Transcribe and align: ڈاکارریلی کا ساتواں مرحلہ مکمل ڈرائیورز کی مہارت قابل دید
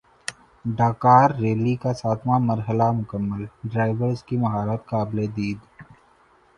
ڈاکارریلی 0.65 1.75
کا 1.83 1.91
ساتواں 2.01 2.39
مرحلہ 2.49 2.87
مکمل 2.99 3.41
ڈرائیورز 3.63 4.23
کی 4.27 4.35
مہارت 4.37 4.81
قابل 4.89 5.17
دید 5.35 5.59